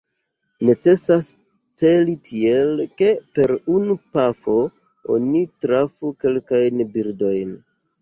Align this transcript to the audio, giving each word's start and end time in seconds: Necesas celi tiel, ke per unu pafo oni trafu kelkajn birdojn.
Necesas 0.69 1.27
celi 1.81 2.15
tiel, 2.31 2.73
ke 3.03 3.11
per 3.37 3.55
unu 3.77 4.01
pafo 4.17 4.59
oni 5.19 5.47
trafu 5.69 6.15
kelkajn 6.27 6.87
birdojn. 6.99 7.59